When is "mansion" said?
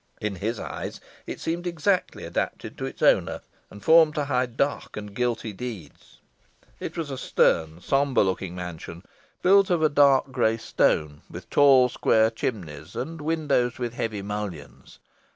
8.55-9.03